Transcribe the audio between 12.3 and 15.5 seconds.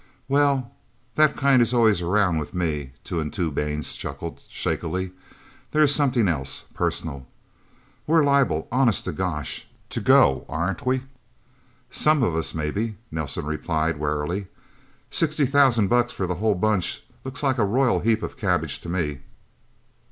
us, maybe," Nelsen replied warily. "Sixty